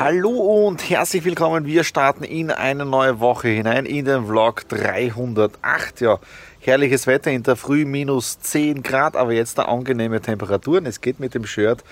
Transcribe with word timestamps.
Hallo 0.00 0.30
und 0.30 0.88
herzlich 0.88 1.24
willkommen. 1.24 1.66
Wir 1.66 1.82
starten 1.82 2.22
in 2.22 2.52
eine 2.52 2.84
neue 2.84 3.18
Woche 3.18 3.48
hinein 3.48 3.84
in 3.84 4.04
den 4.04 4.26
Vlog 4.26 4.68
308. 4.68 6.00
Ja, 6.00 6.20
herrliches 6.60 7.08
Wetter 7.08 7.32
in 7.32 7.42
der 7.42 7.56
Früh, 7.56 7.84
minus 7.84 8.38
10 8.38 8.84
Grad, 8.84 9.16
aber 9.16 9.32
jetzt 9.32 9.58
da 9.58 9.62
angenehme 9.62 10.20
Temperaturen. 10.20 10.86
Es 10.86 11.00
geht 11.00 11.18
mit 11.18 11.34
dem 11.34 11.46
Shirt 11.46 11.82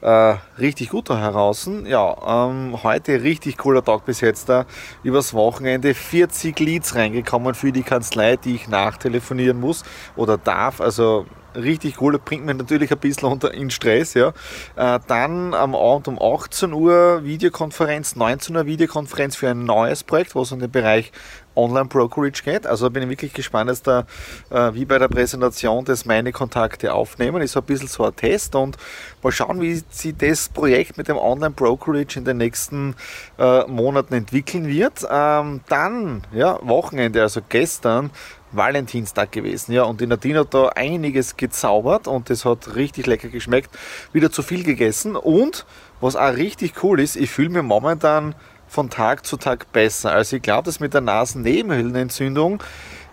äh, 0.00 0.36
richtig 0.60 0.90
gut 0.90 1.10
da 1.10 1.18
heraus. 1.18 1.68
Ja, 1.86 2.46
ähm, 2.46 2.84
heute 2.84 3.20
richtig 3.24 3.58
cooler 3.58 3.84
Tag 3.84 4.04
bis 4.04 4.20
jetzt 4.20 4.48
da. 4.48 4.64
Übers 5.02 5.34
Wochenende 5.34 5.92
40 5.92 6.56
Leads 6.60 6.94
reingekommen 6.94 7.54
für 7.54 7.72
die 7.72 7.82
Kanzlei, 7.82 8.36
die 8.36 8.54
ich 8.54 8.68
nachtelefonieren 8.68 9.58
muss 9.58 9.82
oder 10.14 10.38
darf. 10.38 10.80
Also 10.80 11.26
richtig 11.54 12.00
cool, 12.00 12.18
bringt 12.18 12.44
mich 12.44 12.56
natürlich 12.56 12.90
ein 12.90 12.98
bisschen 12.98 13.28
unter 13.28 13.52
in 13.52 13.70
Stress. 13.70 14.14
Ja. 14.14 14.32
Äh, 14.76 15.00
dann 15.06 15.54
am 15.54 15.74
Abend 15.74 16.08
um 16.08 16.20
18 16.20 16.72
Uhr 16.72 17.24
Videokonferenz, 17.24 18.16
19 18.16 18.56
Uhr 18.56 18.66
Videokonferenz 18.66 19.36
für 19.36 19.50
ein 19.50 19.64
neues 19.64 20.04
Projekt, 20.04 20.34
es 20.34 20.52
um 20.52 20.60
den 20.60 20.70
Bereich 20.70 21.12
Online-Brokerage 21.56 22.42
geht. 22.44 22.66
Also 22.66 22.90
bin 22.90 23.02
ich 23.02 23.08
wirklich 23.08 23.32
gespannt, 23.32 23.70
dass 23.70 23.82
da 23.82 24.06
äh, 24.50 24.74
wie 24.74 24.84
bei 24.84 24.98
der 24.98 25.08
Präsentation 25.08 25.84
das 25.84 26.04
meine 26.04 26.32
Kontakte 26.32 26.94
aufnehmen. 26.94 27.42
Ist 27.42 27.56
ein 27.56 27.62
bisschen 27.64 27.88
so 27.88 28.04
ein 28.04 28.14
Test 28.14 28.54
und 28.54 28.76
mal 29.22 29.32
schauen, 29.32 29.60
wie 29.60 29.82
sich 29.90 30.14
das 30.16 30.48
Projekt 30.48 30.96
mit 30.96 31.08
dem 31.08 31.16
Online-Brokerage 31.16 32.18
in 32.18 32.24
den 32.24 32.38
nächsten 32.38 32.94
äh, 33.38 33.64
Monaten 33.66 34.14
entwickeln 34.14 34.68
wird. 34.68 35.06
Ähm, 35.10 35.60
dann, 35.68 36.22
ja, 36.32 36.58
Wochenende, 36.62 37.22
also 37.22 37.40
gestern, 37.48 38.10
Valentinstag 38.52 39.32
gewesen. 39.32 39.72
Ja, 39.72 39.84
und 39.84 40.00
die 40.00 40.06
Nadine 40.06 40.40
hat 40.40 40.54
da 40.54 40.68
einiges 40.68 41.36
gezaubert 41.36 42.06
und 42.08 42.30
das 42.30 42.44
hat 42.44 42.74
richtig 42.74 43.06
lecker 43.06 43.28
geschmeckt. 43.28 43.70
Wieder 44.12 44.30
zu 44.30 44.42
viel 44.42 44.64
gegessen 44.64 45.16
und 45.16 45.66
was 46.00 46.16
auch 46.16 46.34
richtig 46.34 46.82
cool 46.82 47.00
ist, 47.00 47.16
ich 47.16 47.30
fühle 47.30 47.50
mich 47.50 47.62
momentan 47.62 48.34
von 48.68 48.88
Tag 48.88 49.26
zu 49.26 49.36
Tag 49.36 49.72
besser. 49.72 50.12
Also 50.12 50.36
ich 50.36 50.42
glaube, 50.42 50.64
das 50.64 50.80
mit 50.80 50.94
der 50.94 51.00
Nasennebenhöhlenentzündung, 51.00 52.62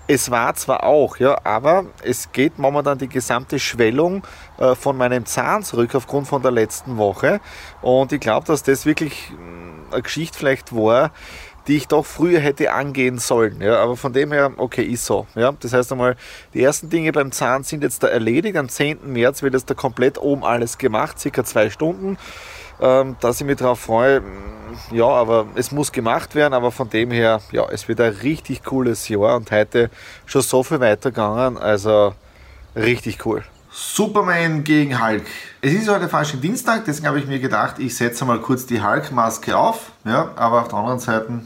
es 0.08 0.32
war 0.32 0.56
zwar 0.56 0.84
auch, 0.84 1.18
ja, 1.18 1.38
aber 1.44 1.86
es 2.02 2.32
geht 2.32 2.60
momentan 2.60 2.98
die 2.98 3.10
gesamte 3.10 3.60
Schwellung 3.60 4.24
äh, 4.58 4.74
von 4.74 4.96
meinem 4.96 5.26
Zahn 5.26 5.64
zurück 5.64 5.94
aufgrund 5.96 6.28
von 6.28 6.42
der 6.42 6.52
letzten 6.52 6.98
Woche. 6.98 7.42
Und 7.82 8.14
ich 8.14 8.22
glaube, 8.22 8.48
dass 8.48 8.64
das 8.64 8.86
wirklich 8.86 9.32
mm, 9.32 9.94
eine 9.94 10.02
Geschichte 10.02 10.38
vielleicht 10.38 10.74
war, 10.74 11.12
die 11.68 11.78
ich 11.78 11.88
doch 11.88 12.06
früher 12.06 12.40
hätte 12.40 12.72
angehen 12.72 13.20
sollen. 13.20 13.62
Ja, 13.62 13.80
aber 13.80 13.98
von 13.98 14.14
dem 14.14 14.32
her, 14.32 14.52
okay, 14.58 14.84
ist 14.84 15.06
so. 15.06 15.28
Ja, 15.36 15.52
das 15.52 15.74
heißt 15.74 15.92
einmal, 15.92 16.16
die 16.54 16.64
ersten 16.64 16.90
Dinge 16.90 17.12
beim 17.12 17.32
Zahn 17.32 17.64
sind 17.64 17.84
jetzt 17.84 18.04
da 18.04 18.08
erledigt. 18.08 18.56
Am 18.56 18.70
10. 18.70 19.00
März 19.12 19.44
wird 19.44 19.54
jetzt 19.54 19.70
da 19.70 19.74
komplett 19.74 20.18
oben 20.18 20.44
alles 20.44 20.78
gemacht, 20.78 21.20
circa 21.20 21.44
zwei 21.44 21.70
Stunden. 21.70 22.18
Ähm, 22.80 23.16
dass 23.22 23.42
ich 23.42 23.48
mich 23.48 23.58
darauf 23.58 23.80
freue, 23.80 24.22
ja, 24.92 25.08
aber 25.08 25.48
es 25.56 25.72
muss 25.72 25.92
gemacht 25.92 26.36
werden, 26.36 26.54
aber 26.54 26.72
von 26.72 26.88
dem 26.88 27.10
her, 27.10 27.42
ja, 27.52 27.68
es 27.72 27.88
wird 27.88 28.00
ein 28.00 28.14
richtig 28.14 28.64
cooles 28.64 29.08
Jahr 29.10 29.36
und 29.36 29.50
heute 29.50 29.90
schon 30.28 30.44
so 30.44 30.62
viel 30.62 30.80
weitergegangen, 30.80 31.58
also 31.58 32.14
richtig 32.76 33.26
cool. 33.26 33.44
Superman 33.72 34.64
gegen 34.64 35.04
Hulk. 35.04 35.26
Es 35.62 35.74
ist 35.74 35.90
heute 35.90 36.08
falscher 36.08 36.38
Dienstag, 36.38 36.86
deswegen 36.86 37.08
habe 37.08 37.20
ich 37.20 37.26
mir 37.26 37.40
gedacht, 37.40 37.80
ich 37.80 37.96
setze 37.96 38.26
mal 38.26 38.40
kurz 38.40 38.68
die 38.68 38.84
Hulk-Maske 38.84 39.58
auf, 39.58 39.92
ja, 40.06 40.30
aber 40.36 40.62
auf 40.62 40.68
der 40.68 40.78
anderen 40.78 41.00
Seite 41.00 41.42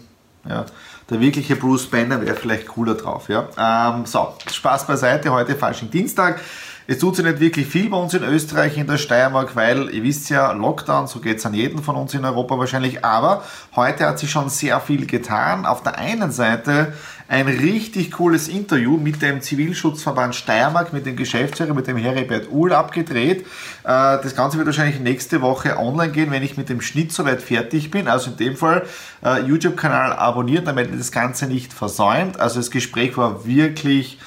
ja, 0.48 0.66
der 1.10 1.20
wirkliche 1.20 1.56
Bruce 1.56 1.88
Banner 1.88 2.22
wäre 2.22 2.36
vielleicht 2.36 2.68
cooler 2.68 2.96
drauf. 2.96 3.30
Ja. 3.30 3.48
Ähm, 3.58 4.06
so, 4.06 4.34
Spaß 4.52 4.88
beiseite, 4.88 5.32
heute 5.32 5.56
falschen 5.56 5.92
Dienstag. 5.92 6.40
Es 6.88 6.98
tut 6.98 7.16
sich 7.16 7.26
nicht 7.26 7.40
wirklich 7.40 7.68
viel 7.68 7.90
bei 7.90 7.98
uns 7.98 8.14
in 8.14 8.24
Österreich, 8.24 8.78
in 8.78 8.88
der 8.88 8.98
Steiermark, 8.98 9.56
weil 9.56 9.94
ihr 9.94 10.04
wisst 10.04 10.30
ja, 10.30 10.52
Lockdown, 10.52 11.08
so 11.08 11.20
geht 11.20 11.38
es 11.38 11.46
an 11.46 11.54
jeden 11.54 11.84
von 11.84 11.96
uns 11.96 12.14
in 12.14 12.26
Europa 12.26 12.58
wahrscheinlich. 12.58 13.06
Aber 13.06 13.44
heute 13.76 14.08
hat 14.08 14.20
sich 14.20 14.32
schon 14.32 14.50
sehr 14.50 14.80
viel 14.80 15.06
getan. 15.06 15.66
Auf 15.66 15.84
der 15.84 15.98
einen 16.00 16.32
Seite 16.32 16.94
ein 17.28 17.48
richtig 17.48 18.12
cooles 18.12 18.50
Interview 18.50 18.98
mit 18.98 19.22
dem 19.22 19.42
Zivilschutzverband 19.42 20.36
Steiermark, 20.36 20.92
mit 20.92 21.06
dem 21.06 21.16
Geschäftsführer, 21.16 21.74
mit 21.74 21.88
dem 21.88 21.96
Heribert 21.96 22.52
Uhl 22.52 22.74
abgedreht. 22.74 23.42
Äh, 23.42 23.46
das 23.84 24.36
Ganze 24.36 24.58
wird 24.58 24.66
wahrscheinlich 24.66 25.00
nächste 25.00 25.42
Woche 25.42 25.78
online 25.78 26.12
gehen, 26.12 26.32
wenn 26.32 26.44
ich 26.44 26.58
mit 26.58 26.68
dem 26.68 26.82
Schnitt 26.82 27.14
soweit 27.14 27.42
fertig 27.42 27.90
bin. 27.90 28.10
Also 28.10 28.32
in 28.32 28.38
dem 28.38 28.58
Fall 28.58 28.86
äh, 29.24 29.42
YouTube-Kanal 29.44 30.12
abonnieren, 30.14 30.66
damit 30.66 30.92
ihr 30.92 30.98
das 30.98 31.14
Ganze 31.14 31.48
nicht 31.48 31.72
versäumt. 31.72 32.40
Also 32.40 32.60
das 32.60 32.70
Gespräch 32.70 33.16
war 33.16 33.46
wirklich 33.46 34.18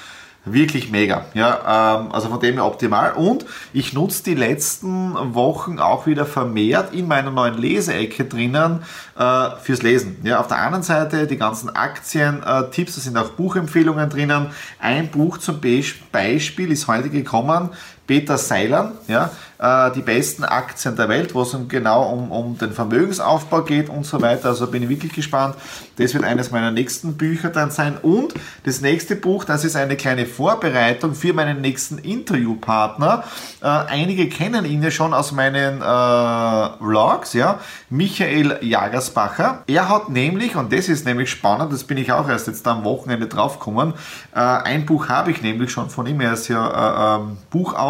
Wirklich 0.45 0.91
mega. 0.91 1.25
Ja, 1.33 1.99
ähm, 1.99 2.11
also 2.11 2.29
von 2.29 2.39
dem 2.39 2.53
her 2.53 2.65
optimal. 2.65 3.13
Und 3.13 3.45
ich 3.73 3.93
nutze 3.93 4.23
die 4.23 4.35
letzten 4.35 5.15
Wochen 5.33 5.79
auch 5.79 6.05
wieder 6.05 6.25
vermehrt 6.25 6.93
in 6.93 7.07
meiner 7.07 7.31
neuen 7.31 7.57
Leseecke 7.57 8.25
drinnen 8.25 8.83
äh, 9.17 9.49
fürs 9.61 9.81
Lesen. 9.81 10.17
Ja, 10.21 10.39
auf 10.39 10.47
der 10.47 10.59
anderen 10.59 10.83
Seite 10.83 11.25
die 11.25 11.37
ganzen 11.37 11.75
Aktien-Tipps, 11.75 12.91
äh, 12.91 12.95
da 12.95 13.01
sind 13.01 13.17
auch 13.17 13.29
Buchempfehlungen 13.29 14.07
drinnen. 14.09 14.51
Ein 14.79 15.09
Buch 15.09 15.39
zum 15.39 15.59
Beispiel 15.59 16.71
ist 16.71 16.87
heute 16.87 17.09
gekommen, 17.09 17.71
Peter 18.07 18.37
Seiler, 18.37 18.93
ja, 19.07 19.31
äh, 19.57 19.91
die 19.91 20.01
besten 20.01 20.43
Aktien 20.43 20.95
der 20.95 21.09
Welt, 21.09 21.33
wo 21.33 21.41
es 21.41 21.55
genau 21.67 22.03
um, 22.11 22.31
um 22.31 22.57
den 22.57 22.71
Vermögensaufbau 22.71 23.61
geht 23.61 23.89
und 23.89 24.05
so 24.05 24.21
weiter. 24.21 24.49
Also 24.49 24.67
bin 24.67 24.83
ich 24.83 24.89
wirklich 24.89 25.13
gespannt. 25.13 25.55
Das 25.97 26.13
wird 26.13 26.23
eines 26.23 26.51
meiner 26.51 26.71
nächsten 26.71 27.15
Bücher 27.15 27.49
dann 27.49 27.71
sein. 27.71 27.97
Und 28.01 28.33
das 28.63 28.81
nächste 28.81 29.15
Buch, 29.15 29.45
das 29.45 29.63
ist 29.63 29.75
eine 29.75 29.95
kleine 29.95 30.25
Vorbereitung 30.25 31.15
für 31.15 31.33
meinen 31.33 31.61
nächsten 31.61 31.97
Interviewpartner. 31.97 33.23
Äh, 33.61 33.67
einige 33.67 34.27
kennen 34.29 34.65
ihn 34.65 34.83
ja 34.83 34.91
schon 34.91 35.13
aus 35.13 35.31
meinen 35.31 35.81
äh, 35.81 36.77
Vlogs, 36.77 37.33
ja. 37.33 37.59
Michael 37.89 38.59
Jagersbacher. 38.61 39.63
Er 39.67 39.89
hat 39.89 40.09
nämlich, 40.09 40.55
und 40.55 40.73
das 40.73 40.89
ist 40.89 41.05
nämlich 41.05 41.29
spannend, 41.31 41.71
das 41.71 41.85
bin 41.85 41.97
ich 41.97 42.11
auch 42.11 42.27
erst 42.27 42.47
jetzt 42.47 42.67
am 42.67 42.83
Wochenende 42.83 43.27
draufgekommen, 43.27 43.93
äh, 44.33 44.39
ein 44.39 44.85
Buch 44.85 45.07
habe 45.07 45.31
ich 45.31 45.41
nämlich 45.41 45.71
schon 45.71 45.89
von 45.89 46.05
ihm, 46.07 46.19
er 46.19 46.33
ist 46.33 46.47
ja 46.49 47.17
äh, 47.17 47.19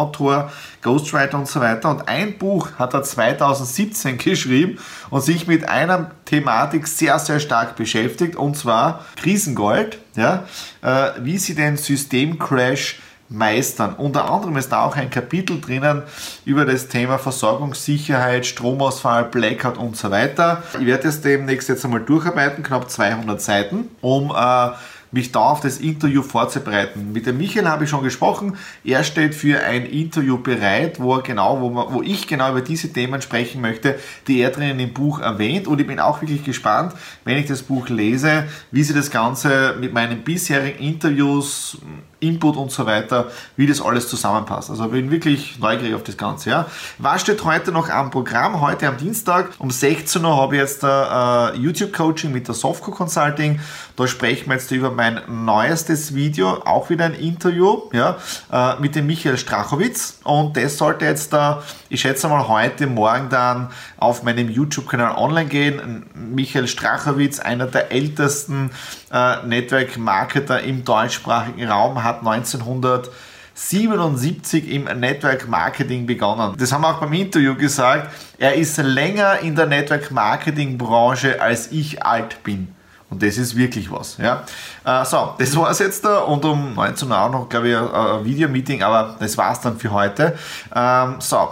Buchautor, 0.06 0.50
Ghostwriter 0.82 1.38
und 1.38 1.48
so 1.48 1.60
weiter. 1.60 1.90
Und 1.90 2.08
ein 2.08 2.38
Buch 2.38 2.70
hat 2.78 2.94
er 2.94 3.02
2017 3.02 4.18
geschrieben 4.18 4.78
und 5.10 5.22
sich 5.22 5.46
mit 5.46 5.68
einer 5.68 6.10
Thematik 6.24 6.86
sehr, 6.86 7.18
sehr 7.18 7.40
stark 7.40 7.76
beschäftigt, 7.76 8.36
und 8.36 8.56
zwar 8.56 9.04
Krisengold, 9.16 9.98
ja, 10.14 10.44
äh, 10.82 11.10
wie 11.20 11.38
sie 11.38 11.54
den 11.54 11.76
Systemcrash 11.76 13.00
meistern. 13.28 13.94
Unter 13.94 14.30
anderem 14.30 14.56
ist 14.56 14.70
da 14.70 14.84
auch 14.84 14.96
ein 14.96 15.10
Kapitel 15.10 15.60
drinnen 15.60 16.02
über 16.44 16.64
das 16.64 16.86
Thema 16.86 17.18
Versorgungssicherheit, 17.18 18.46
Stromausfall, 18.46 19.24
Blackout 19.24 19.78
und 19.78 19.96
so 19.96 20.12
weiter. 20.12 20.62
Ich 20.78 20.86
werde 20.86 21.08
es 21.08 21.22
demnächst 21.22 21.68
jetzt 21.68 21.84
einmal 21.84 22.02
durcharbeiten, 22.02 22.62
knapp 22.62 22.88
200 22.88 23.40
Seiten, 23.40 23.88
um 24.00 24.30
äh, 24.30 24.68
mich 25.16 25.32
da 25.32 25.40
auf 25.40 25.60
das 25.60 25.78
Interview 25.78 26.22
vorzubereiten. 26.22 27.12
Mit 27.12 27.26
dem 27.26 27.38
Michael 27.38 27.66
habe 27.66 27.84
ich 27.84 27.90
schon 27.90 28.04
gesprochen. 28.04 28.56
Er 28.84 29.02
steht 29.02 29.34
für 29.34 29.64
ein 29.64 29.84
Interview 29.86 30.38
bereit, 30.38 31.00
wo 31.00 31.16
er 31.16 31.22
genau, 31.22 31.60
wo, 31.60 31.70
man, 31.70 31.92
wo 31.92 32.02
ich 32.02 32.28
genau 32.28 32.50
über 32.50 32.60
diese 32.60 32.92
Themen 32.92 33.20
sprechen 33.20 33.60
möchte, 33.60 33.98
die 34.28 34.40
er 34.40 34.50
drinnen 34.50 34.78
im 34.78 34.92
Buch 34.92 35.20
erwähnt. 35.20 35.66
Und 35.66 35.80
ich 35.80 35.86
bin 35.86 35.98
auch 35.98 36.22
wirklich 36.22 36.44
gespannt, 36.44 36.92
wenn 37.24 37.36
ich 37.36 37.46
das 37.46 37.62
Buch 37.62 37.88
lese, 37.88 38.44
wie 38.70 38.82
sie 38.82 38.94
das 38.94 39.10
Ganze 39.10 39.74
mit 39.80 39.92
meinen 39.92 40.22
bisherigen 40.22 40.78
Interviews 40.78 41.78
Input 42.20 42.56
und 42.56 42.70
so 42.70 42.86
weiter, 42.86 43.30
wie 43.56 43.66
das 43.66 43.82
alles 43.82 44.08
zusammenpasst. 44.08 44.70
Also 44.70 44.88
bin 44.88 45.10
wirklich 45.10 45.58
neugierig 45.58 45.94
auf 45.94 46.02
das 46.02 46.16
Ganze. 46.16 46.50
Ja. 46.50 46.66
Was 46.98 47.20
steht 47.20 47.44
heute 47.44 47.72
noch 47.72 47.90
am 47.90 48.10
Programm? 48.10 48.60
Heute 48.60 48.88
am 48.88 48.96
Dienstag 48.96 49.50
um 49.58 49.70
16 49.70 50.24
Uhr 50.24 50.36
habe 50.36 50.56
ich 50.56 50.62
jetzt 50.62 50.84
ein 50.84 51.54
äh, 51.54 51.58
YouTube-Coaching 51.58 52.32
mit 52.32 52.48
der 52.48 52.54
Softco 52.54 52.90
Consulting. 52.90 53.60
Da 53.96 54.06
sprechen 54.06 54.46
wir 54.46 54.54
jetzt 54.54 54.70
über 54.70 54.90
mein 54.90 55.20
neuestes 55.28 56.14
Video, 56.14 56.62
auch 56.64 56.90
wieder 56.90 57.04
ein 57.04 57.14
Interview 57.14 57.82
ja, 57.92 58.16
äh, 58.52 58.80
mit 58.80 58.94
dem 58.94 59.06
Michael 59.06 59.36
Strachowitz. 59.36 60.20
Und 60.24 60.56
das 60.56 60.78
sollte 60.78 61.04
jetzt, 61.04 61.32
äh, 61.34 61.54
ich 61.88 62.00
schätze 62.00 62.28
mal, 62.28 62.48
heute 62.48 62.86
Morgen 62.86 63.28
dann 63.28 63.68
auf 63.98 64.22
meinem 64.22 64.48
YouTube-Kanal 64.48 65.16
online 65.16 65.48
gehen. 65.48 66.06
Michael 66.14 66.68
Strachowitz, 66.68 67.40
einer 67.40 67.66
der 67.66 67.92
ältesten 67.92 68.70
äh, 69.12 69.46
Network-Marketer 69.46 70.62
im 70.62 70.84
deutschsprachigen 70.84 71.68
Raum, 71.68 72.02
hat 72.06 72.20
1977 72.20 74.70
im 74.70 74.84
Network 74.84 75.46
Marketing 75.48 76.06
begonnen. 76.06 76.54
Das 76.58 76.72
haben 76.72 76.80
wir 76.82 76.94
auch 76.94 77.00
beim 77.00 77.12
Interview 77.12 77.54
gesagt. 77.54 78.10
Er 78.38 78.54
ist 78.54 78.78
länger 78.78 79.40
in 79.40 79.54
der 79.54 79.66
Network 79.66 80.10
Marketing 80.10 80.78
Branche 80.78 81.38
als 81.40 81.70
ich 81.72 82.02
alt 82.04 82.42
bin. 82.42 82.68
Und 83.08 83.22
das 83.22 83.38
ist 83.38 83.56
wirklich 83.56 83.90
was. 83.90 84.18
Ja. 84.18 84.44
Äh, 84.84 85.04
so, 85.04 85.34
das 85.38 85.56
war 85.56 85.70
es 85.70 85.78
jetzt 85.78 86.04
da. 86.04 86.18
Und 86.20 86.44
um 86.44 86.74
19 86.74 87.08
Uhr 87.08 87.20
auch 87.20 87.30
noch, 87.30 87.48
glaube 87.48 87.68
ich, 87.68 87.76
ein, 87.76 87.88
ein 87.88 88.24
Videomeeting, 88.24 88.82
aber 88.82 89.14
das 89.18 89.38
war 89.38 89.52
es 89.52 89.60
dann 89.60 89.78
für 89.78 89.92
heute. 89.92 90.36
Ähm, 90.74 91.16
so, 91.20 91.50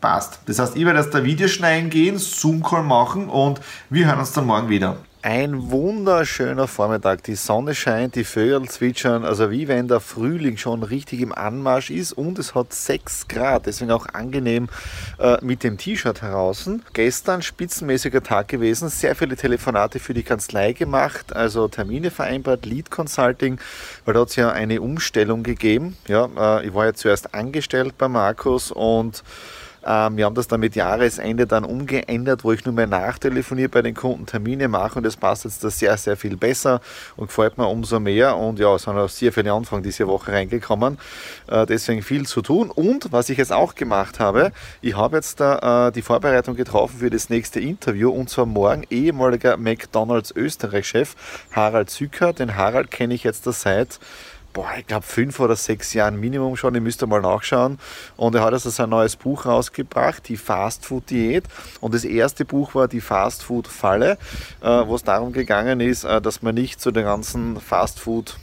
passt. 0.00 0.40
Das 0.46 0.58
heißt, 0.58 0.76
ich 0.76 0.84
werde 0.84 1.00
jetzt 1.00 1.14
da 1.14 1.24
Videoschneiden 1.24 1.90
gehen, 1.90 2.18
Zoom-Call 2.18 2.82
machen 2.82 3.28
und 3.28 3.60
wir 3.88 4.06
hören 4.06 4.18
uns 4.18 4.32
dann 4.32 4.46
morgen 4.46 4.68
wieder. 4.68 4.96
Ein 5.22 5.70
wunderschöner 5.70 6.66
Vormittag. 6.66 7.22
Die 7.24 7.34
Sonne 7.34 7.74
scheint, 7.74 8.14
die 8.14 8.24
Vögel 8.24 8.66
zwitschern, 8.70 9.26
also 9.26 9.50
wie 9.50 9.68
wenn 9.68 9.86
der 9.86 10.00
Frühling 10.00 10.56
schon 10.56 10.82
richtig 10.82 11.20
im 11.20 11.34
Anmarsch 11.34 11.90
ist 11.90 12.14
und 12.14 12.38
es 12.38 12.54
hat 12.54 12.72
6 12.72 13.28
Grad, 13.28 13.66
deswegen 13.66 13.90
auch 13.90 14.06
angenehm 14.14 14.70
äh, 15.18 15.36
mit 15.42 15.62
dem 15.62 15.76
T-Shirt 15.76 16.22
heraus. 16.22 16.70
Gestern 16.94 17.42
spitzenmäßiger 17.42 18.22
Tag 18.22 18.48
gewesen, 18.48 18.88
sehr 18.88 19.14
viele 19.14 19.36
Telefonate 19.36 19.98
für 19.98 20.14
die 20.14 20.22
Kanzlei 20.22 20.72
gemacht, 20.72 21.36
also 21.36 21.68
Termine 21.68 22.10
vereinbart, 22.10 22.64
Lead 22.64 22.90
Consulting, 22.90 23.60
weil 24.06 24.14
da 24.14 24.20
hat 24.20 24.30
es 24.30 24.36
ja 24.36 24.50
eine 24.50 24.80
Umstellung 24.80 25.42
gegeben. 25.42 25.98
Ja, 26.08 26.30
äh, 26.38 26.66
ich 26.66 26.72
war 26.72 26.86
ja 26.86 26.94
zuerst 26.94 27.34
angestellt 27.34 27.98
bei 27.98 28.08
Markus 28.08 28.72
und 28.72 29.22
wir 29.82 30.24
haben 30.24 30.34
das 30.34 30.48
dann 30.48 30.60
mit 30.60 30.76
Jahresende 30.76 31.46
dann 31.46 31.64
umgeändert, 31.64 32.44
wo 32.44 32.52
ich 32.52 32.64
nur 32.64 32.74
mehr 32.74 32.86
nachtelefoniere 32.86 33.68
bei 33.68 33.82
den 33.82 33.94
Kunden, 33.94 34.26
Termine 34.26 34.68
mache 34.68 34.98
und 34.98 35.04
das 35.04 35.16
passt 35.16 35.44
jetzt 35.44 35.64
da 35.64 35.70
sehr, 35.70 35.96
sehr 35.96 36.16
viel 36.16 36.36
besser 36.36 36.80
und 37.16 37.28
gefällt 37.28 37.58
mir 37.58 37.66
umso 37.66 38.00
mehr. 38.00 38.36
Und 38.36 38.58
ja, 38.58 38.74
es 38.74 38.82
sind 38.82 38.96
auch 38.96 39.08
sehr 39.08 39.32
viele 39.32 39.52
Anfang 39.52 39.82
diese 39.82 40.06
Woche 40.06 40.32
reingekommen. 40.32 40.98
Äh, 41.46 41.66
deswegen 41.66 42.02
viel 42.02 42.26
zu 42.26 42.42
tun. 42.42 42.70
Und 42.70 43.12
was 43.12 43.28
ich 43.28 43.38
jetzt 43.38 43.52
auch 43.52 43.74
gemacht 43.74 44.20
habe, 44.20 44.52
ich 44.82 44.96
habe 44.96 45.16
jetzt 45.16 45.40
da 45.40 45.88
äh, 45.88 45.92
die 45.92 46.02
Vorbereitung 46.02 46.56
getroffen 46.56 46.98
für 46.98 47.10
das 47.10 47.30
nächste 47.30 47.60
Interview 47.60 48.10
und 48.10 48.28
zwar 48.28 48.46
morgen 48.46 48.84
ehemaliger 48.90 49.56
McDonalds 49.56 50.32
Österreich-Chef 50.34 51.14
Harald 51.52 51.90
Zücker. 51.90 52.32
Den 52.32 52.56
Harald 52.56 52.90
kenne 52.90 53.14
ich 53.14 53.24
jetzt 53.24 53.46
da 53.46 53.52
seit 53.52 53.98
boah, 54.52 54.70
ich 54.78 54.86
glaube 54.86 55.06
fünf 55.06 55.40
oder 55.40 55.56
sechs 55.56 55.94
Jahren 55.94 56.18
Minimum 56.18 56.56
schon, 56.56 56.74
ihr 56.74 56.80
müsst 56.80 57.06
mal 57.06 57.20
nachschauen. 57.20 57.78
Und 58.16 58.34
er 58.34 58.42
hat 58.42 58.52
also 58.52 58.70
sein 58.70 58.90
neues 58.90 59.16
Buch 59.16 59.46
rausgebracht, 59.46 60.28
die 60.28 60.36
Fast 60.36 60.84
Food 60.84 61.10
Diät. 61.10 61.44
Und 61.80 61.94
das 61.94 62.04
erste 62.04 62.44
Buch 62.44 62.74
war 62.74 62.88
die 62.88 63.00
Fast 63.00 63.42
Food 63.42 63.68
Falle, 63.68 64.18
äh, 64.60 64.66
wo 64.66 64.94
es 64.94 65.04
darum 65.04 65.32
gegangen 65.32 65.80
ist, 65.80 66.04
äh, 66.04 66.20
dass 66.20 66.42
man 66.42 66.54
nicht 66.54 66.80
zu 66.80 66.90
den 66.90 67.04
ganzen 67.04 67.60
Fast 67.60 68.00
Food 68.00 68.38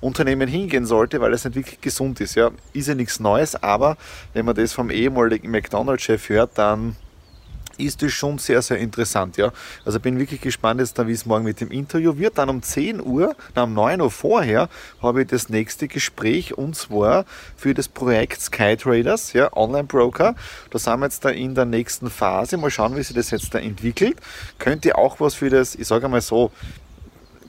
Unternehmen 0.00 0.48
hingehen 0.48 0.86
sollte, 0.86 1.20
weil 1.20 1.34
es 1.34 1.44
nicht 1.44 1.56
wirklich 1.56 1.80
gesund 1.80 2.20
ist. 2.20 2.34
Ja, 2.34 2.50
ist 2.72 2.88
ja 2.88 2.94
nichts 2.94 3.20
Neues, 3.20 3.62
aber 3.62 3.96
wenn 4.32 4.46
man 4.46 4.54
das 4.54 4.72
vom 4.72 4.90
ehemaligen 4.90 5.50
McDonald's-Chef 5.50 6.28
hört, 6.30 6.52
dann 6.54 6.96
ist 7.80 8.02
es 8.02 8.12
schon 8.12 8.38
sehr, 8.38 8.62
sehr 8.62 8.78
interessant. 8.78 9.36
Ja. 9.36 9.52
Also 9.84 10.00
bin 10.00 10.18
wirklich 10.18 10.40
gespannt 10.40 10.80
jetzt 10.80 10.98
wie 11.06 11.12
es 11.12 11.26
morgen 11.26 11.44
mit 11.44 11.60
dem 11.60 11.70
Interview 11.70 12.16
wird. 12.16 12.38
Dann 12.38 12.48
um 12.48 12.62
10 12.62 13.00
Uhr, 13.00 13.34
dann 13.54 13.70
um 13.70 13.74
9 13.74 14.00
Uhr 14.00 14.10
vorher, 14.10 14.68
habe 15.02 15.22
ich 15.22 15.28
das 15.28 15.48
nächste 15.48 15.88
Gespräch 15.88 16.56
und 16.56 16.76
zwar 16.76 17.24
für 17.56 17.74
das 17.74 17.88
Projekt 17.88 18.40
SkyTraders, 18.40 19.32
ja, 19.32 19.54
Online-Broker. 19.56 20.34
Da 20.70 20.78
sind 20.78 21.00
wir 21.00 21.06
jetzt 21.06 21.24
da 21.24 21.30
in 21.30 21.54
der 21.54 21.64
nächsten 21.64 22.10
Phase. 22.10 22.56
Mal 22.56 22.70
schauen, 22.70 22.96
wie 22.96 23.02
sich 23.02 23.16
das 23.16 23.30
jetzt 23.30 23.54
da 23.54 23.58
entwickelt. 23.58 24.16
Könnte 24.58 24.96
auch 24.96 25.20
was 25.20 25.34
für 25.34 25.50
das, 25.50 25.74
ich 25.74 25.86
sage 25.86 26.08
mal 26.08 26.20
so, 26.20 26.50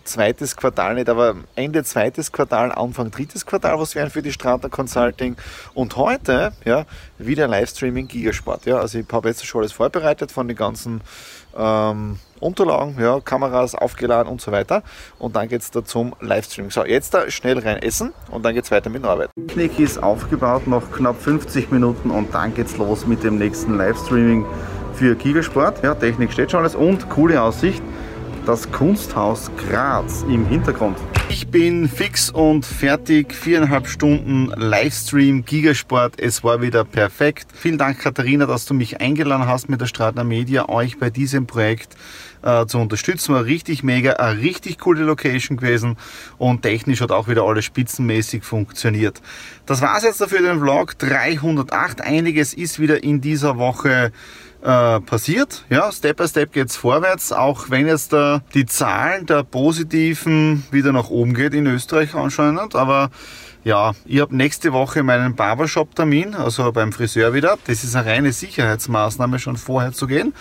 zweites 0.04 0.56
Quartal 0.56 0.96
nicht, 0.96 1.10
aber 1.10 1.36
Ende 1.56 1.84
zweites 1.84 2.32
Quartal, 2.32 2.72
Anfang 2.72 3.12
drittes 3.12 3.46
Quartal 3.46 3.80
was 3.80 3.96
wären 3.96 4.10
für 4.10 4.22
die 4.22 4.32
Strata 4.32 4.70
Consulting. 4.70 5.36
Und 5.74 5.96
heute, 5.96 6.54
ja, 6.66 6.86
wieder 7.18 7.48
Livestreaming 7.48 8.08
Gigasport. 8.08 8.66
Ja, 8.66 8.78
also 8.78 9.00
ich 9.00 9.06
habe 9.12 9.30
jetzt 9.30 9.46
schon 9.46 9.62
alles 9.62 9.72
vorbereitet 9.72 10.32
von 10.32 10.48
den 10.48 10.58
ganzen 10.58 11.02
ähm, 11.58 12.20
Unterlagen, 12.40 12.98
ja, 13.00 13.20
Kameras 13.20 13.76
aufgeladen 13.76 14.32
und 14.32 14.42
so 14.42 14.52
weiter. 14.52 14.84
Und 15.20 15.36
dann 15.36 15.48
geht 15.48 15.62
es 15.62 15.72
da 15.72 15.84
zum 15.84 16.16
Livestreaming. 16.20 16.72
So, 16.72 16.86
jetzt 16.86 17.14
da 17.14 17.30
schnell 17.30 17.60
rein 17.60 17.78
essen 17.78 18.14
und 18.32 18.44
dann 18.44 18.54
geht 18.54 18.66
es 18.66 18.72
weiter 18.72 18.90
mit 18.90 19.04
der 19.04 19.12
Arbeit. 19.12 19.30
Technik 19.48 19.80
ist 19.80 20.02
aufgebaut, 20.02 20.68
noch 20.68 20.92
knapp 20.92 21.22
50 21.22 21.72
Minuten 21.72 22.10
und 22.10 22.34
dann 22.34 22.54
geht's 22.54 22.78
los 22.78 23.06
mit 23.06 23.24
dem 23.24 23.38
nächsten 23.38 23.78
Livestreaming 23.78 24.46
für 24.94 25.16
Gigasport. 25.16 25.84
Ja, 25.84 25.96
Technik 25.96 26.32
steht 26.32 26.52
schon 26.52 26.62
alles 26.62 26.76
und 26.76 27.10
coole 27.10 27.42
Aussicht 27.42 27.82
das 28.46 28.72
Kunsthaus 28.72 29.52
Graz 29.56 30.24
im 30.28 30.46
Hintergrund. 30.48 30.98
Ich 31.30 31.48
bin 31.48 31.88
fix 31.88 32.30
und 32.30 32.66
fertig. 32.66 33.34
Viereinhalb 33.34 33.88
Stunden 33.88 34.52
Livestream, 34.56 35.46
Gigasport. 35.46 36.20
Es 36.20 36.44
war 36.44 36.62
wieder 36.62 36.84
perfekt. 36.84 37.48
Vielen 37.54 37.78
Dank, 37.78 38.00
Katharina, 38.00 38.46
dass 38.46 38.66
du 38.66 38.74
mich 38.74 39.00
eingeladen 39.00 39.48
hast 39.48 39.70
mit 39.70 39.80
der 39.80 39.86
Stratner 39.86 40.24
Media, 40.24 40.68
euch 40.68 41.00
bei 41.00 41.10
diesem 41.10 41.48
Projekt 41.48 41.96
äh, 42.42 42.66
zu 42.66 42.80
unterstützen. 42.80 43.34
War 43.34 43.46
richtig 43.46 43.84
mega, 43.84 44.14
eine 44.14 44.42
richtig 44.42 44.80
coole 44.80 45.04
Location 45.04 45.58
gewesen 45.58 45.98
und 46.38 46.64
technisch 46.64 47.02
hat 47.02 47.12
auch 47.12 47.28
wieder 47.28 47.44
alles 47.44 47.66
spitzenmäßig 47.66 48.44
funktioniert. 48.44 49.22
Das 49.66 49.82
war 49.82 49.96
es 49.98 50.04
jetzt 50.04 50.20
dafür 50.20 50.42
den 50.42 50.60
Vlog 50.60 50.98
308. 50.98 52.02
Einiges 52.02 52.54
ist 52.54 52.80
wieder 52.80 53.04
in 53.04 53.22
dieser 53.22 53.58
Woche 53.58 54.12
äh, 54.62 55.00
passiert. 55.02 55.66
Ja, 55.70 55.92
Step 55.92 56.18
by 56.18 56.28
Step 56.28 56.54
geht 56.54 56.70
es 56.70 56.76
vorwärts, 56.76 57.32
auch 57.32 57.70
wenn 57.70 57.88
jetzt 57.88 58.14
äh, 58.14 58.40
die 58.54 58.66
Zahlen 58.66 59.26
der 59.26 59.44
Positiven 59.44 60.64
wieder 60.72 60.92
nach 60.92 61.10
oben 61.10 61.34
geht 61.34 61.54
in 61.54 61.68
Österreich 61.68 62.16
anscheinend, 62.16 62.76
aber 62.76 63.10
ja, 63.64 63.92
ich 64.06 64.20
habe 64.20 64.36
nächste 64.36 64.74
Woche 64.74 65.04
meinen 65.04 65.36
Barbershop-Termin, 65.36 66.34
also 66.34 66.72
beim 66.72 66.92
Friseur 66.92 67.36
wieder. 67.36 67.60
Das 67.68 67.84
ist 67.84 67.96
eine 67.96 68.10
reine 68.10 68.32
Sicherheitsmaßnahme, 68.32 69.38
schon 69.38 69.56
vorher 69.56 69.92
zu 69.92 70.08
gehen. 70.08 70.34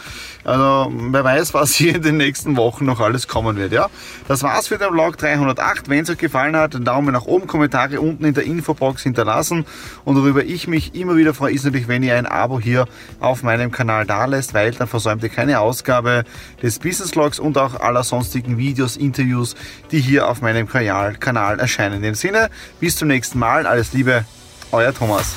Also, 0.42 0.90
wer 0.90 1.22
weiß, 1.22 1.52
was 1.52 1.74
hier 1.74 1.96
in 1.96 2.02
den 2.02 2.16
nächsten 2.16 2.56
Wochen 2.56 2.86
noch 2.86 2.98
alles 2.98 3.28
kommen 3.28 3.58
wird, 3.58 3.72
ja. 3.72 3.88
Das 4.26 4.42
war's 4.42 4.68
für 4.68 4.78
den 4.78 4.88
Vlog 4.88 5.18
308. 5.18 5.90
Wenn 5.90 6.04
es 6.04 6.10
euch 6.10 6.16
gefallen 6.16 6.56
hat, 6.56 6.74
einen 6.74 6.86
Daumen 6.86 7.12
nach 7.12 7.26
oben, 7.26 7.46
Kommentare 7.46 8.00
unten 8.00 8.24
in 8.24 8.32
der 8.32 8.44
Infobox 8.44 9.02
hinterlassen. 9.02 9.66
Und 10.06 10.16
worüber 10.16 10.42
ich 10.42 10.66
mich 10.66 10.94
immer 10.94 11.16
wieder 11.16 11.34
freue, 11.34 11.52
ist 11.52 11.64
natürlich, 11.64 11.88
wenn 11.88 12.02
ihr 12.02 12.16
ein 12.16 12.24
Abo 12.24 12.58
hier 12.58 12.86
auf 13.20 13.42
meinem 13.42 13.70
Kanal 13.70 14.06
da 14.06 14.24
lässt, 14.24 14.54
weil 14.54 14.70
dann 14.70 14.88
versäumt 14.88 15.22
ihr 15.22 15.28
keine 15.28 15.60
Ausgabe 15.60 16.24
des 16.62 16.78
Business 16.78 17.10
Vlogs 17.10 17.38
und 17.38 17.58
auch 17.58 17.80
aller 17.80 18.02
sonstigen 18.02 18.56
Videos, 18.56 18.96
Interviews, 18.96 19.56
die 19.90 20.00
hier 20.00 20.26
auf 20.26 20.40
meinem 20.40 20.66
Kanal 20.66 21.58
erscheinen. 21.58 21.96
In 21.96 22.02
dem 22.02 22.14
Sinne, 22.14 22.48
bis 22.78 22.96
zum 22.96 23.09
nächsten 23.10 23.38
Mal. 23.38 23.66
Alles 23.66 23.92
Liebe, 23.92 24.24
euer 24.72 24.94
Thomas. 24.94 25.34